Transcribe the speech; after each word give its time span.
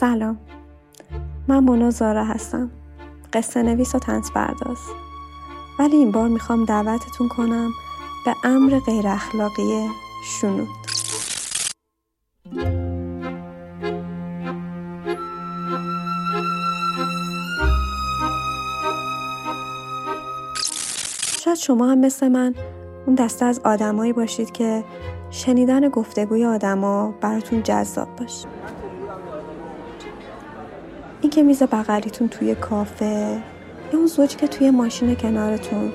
سلام 0.00 0.38
من 1.47 1.59
مونا 1.59 1.89
زارا 1.89 2.23
هستم. 2.23 2.71
قصه 3.33 3.63
نویس 3.63 3.95
و 3.95 3.99
تنز 3.99 4.31
پرداز 4.31 4.77
ولی 5.79 5.95
این 5.95 6.11
بار 6.11 6.27
می‌خوام 6.27 6.65
دعوتتون 6.65 7.27
کنم 7.27 7.69
به 8.25 8.35
امر 8.43 8.79
غیر 8.79 9.07
اخلاقی 9.07 9.89
شنود. 10.25 10.67
شاید 21.43 21.57
شما 21.57 21.87
هم 21.87 21.97
مثل 21.97 22.27
من 22.27 22.55
اون 23.05 23.15
دسته 23.15 23.45
از 23.45 23.59
آدمایی 23.59 24.13
باشید 24.13 24.51
که 24.51 24.83
شنیدن 25.29 25.89
گفتگوی 25.89 26.45
آدما 26.45 27.13
براتون 27.21 27.63
جذاب 27.63 28.15
باشه. 28.15 28.47
اینکه 31.23 31.43
میز 31.43 31.63
بغلیتون 31.63 32.29
توی 32.29 32.55
کافه 32.55 33.41
یا 33.93 33.99
اون 33.99 34.07
زوجی 34.07 34.35
که 34.35 34.47
توی 34.47 34.69
ماشین 34.69 35.15
کنارتون 35.15 35.93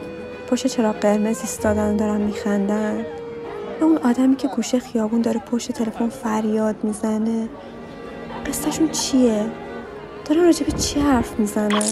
پشت 0.51 0.67
چراغ 0.67 0.97
قرمز 0.97 1.41
ایستادن 1.41 1.97
دارن 1.97 2.21
میخندن. 2.21 3.05
یا 3.81 3.87
اون 3.87 3.99
آدمی 3.99 4.37
که 4.37 4.49
گوشه 4.49 4.79
خیابون 4.79 5.21
داره 5.21 5.41
پشت 5.41 5.73
تلفن 5.73 6.09
فریاد 6.09 6.77
می‌زنه. 6.83 7.49
قصهشون 8.47 8.89
چیه؟ 8.89 9.47
دارن 10.25 10.45
راجع 10.45 10.67
به 10.67 10.73
چی 10.73 11.01
حرف 11.01 11.41
می‌زنن؟ 11.41 11.91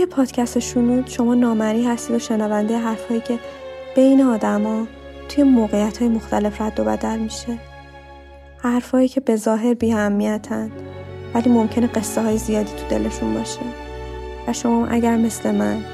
توی 0.00 0.06
پادکست 0.06 0.58
شنود 0.58 1.06
شما 1.06 1.34
نامری 1.34 1.84
هستید 1.84 2.16
و 2.16 2.18
شنونده 2.18 2.78
حرفهایی 2.78 3.20
که 3.20 3.38
بین 3.96 4.22
آدما 4.22 4.86
توی 5.28 5.44
موقعیت 5.44 5.98
های 5.98 6.08
مختلف 6.08 6.60
رد 6.60 6.80
و 6.80 6.84
بدل 6.84 7.18
میشه. 7.18 7.58
حرفهایی 8.58 9.08
که 9.08 9.20
به 9.20 9.36
ظاهر 9.36 9.74
بی 9.74 9.92
ولی 11.34 11.50
ممکنه 11.50 11.86
قصه 11.86 12.22
های 12.22 12.38
زیادی 12.38 12.70
تو 12.72 12.88
دلشون 12.90 13.34
باشه. 13.34 13.60
و 14.48 14.52
شما 14.52 14.86
اگر 14.86 15.16
مثل 15.16 15.50
من 15.50 15.84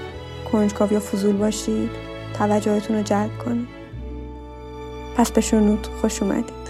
کنجکاو 0.52 0.92
یا 0.92 1.00
فضول 1.00 1.36
باشید 1.36 1.90
توجهتون 2.38 2.96
رو 2.96 3.02
جلب 3.02 3.38
کنید. 3.44 3.68
پس 5.16 5.30
به 5.30 5.40
شنود 5.40 5.86
خوش 6.00 6.22
اومدید. 6.22 6.66